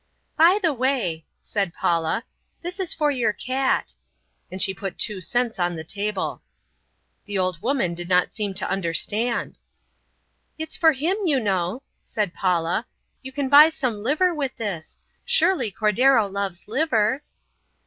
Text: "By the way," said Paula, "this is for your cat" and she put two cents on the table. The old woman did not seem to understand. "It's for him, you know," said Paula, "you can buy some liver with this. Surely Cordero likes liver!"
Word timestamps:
"By 0.35 0.57
the 0.59 0.73
way," 0.73 1.27
said 1.41 1.75
Paula, 1.75 2.23
"this 2.63 2.79
is 2.79 2.91
for 2.91 3.11
your 3.11 3.33
cat" 3.33 3.93
and 4.51 4.59
she 4.59 4.73
put 4.73 4.97
two 4.97 5.21
cents 5.21 5.59
on 5.59 5.75
the 5.75 5.83
table. 5.83 6.41
The 7.25 7.37
old 7.37 7.61
woman 7.61 7.93
did 7.93 8.09
not 8.09 8.33
seem 8.33 8.55
to 8.55 8.67
understand. 8.67 9.59
"It's 10.57 10.75
for 10.75 10.93
him, 10.93 11.17
you 11.25 11.39
know," 11.39 11.83
said 12.01 12.33
Paula, 12.33 12.87
"you 13.21 13.31
can 13.31 13.47
buy 13.47 13.69
some 13.69 14.01
liver 14.01 14.33
with 14.33 14.55
this. 14.55 14.97
Surely 15.23 15.69
Cordero 15.71 16.27
likes 16.27 16.67
liver!" 16.67 17.21